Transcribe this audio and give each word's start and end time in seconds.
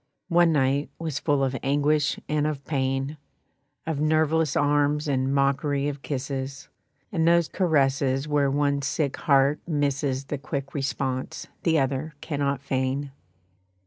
One 0.29 0.51
night 0.51 0.89
was 0.97 1.19
full 1.19 1.43
of 1.43 1.55
anguish 1.61 2.19
and 2.27 2.47
of 2.47 2.65
pain, 2.65 3.17
Of 3.85 3.99
nerveless 4.01 4.55
arms 4.55 5.07
and 5.07 5.31
mockery 5.31 5.87
of 5.87 6.01
kisses; 6.01 6.69
And 7.11 7.27
those 7.27 7.47
caresses 7.47 8.27
where 8.27 8.49
one 8.49 8.81
sick 8.81 9.15
heart 9.17 9.59
misses 9.67 10.25
The 10.25 10.39
quick 10.39 10.73
response 10.73 11.45
the 11.61 11.77
other 11.77 12.15
cannot 12.19 12.63
feign. 12.63 13.11